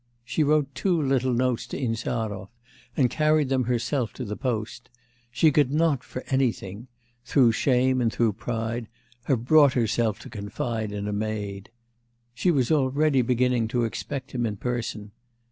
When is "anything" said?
6.29-6.87